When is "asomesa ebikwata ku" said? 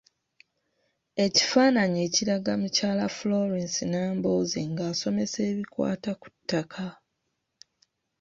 4.91-6.27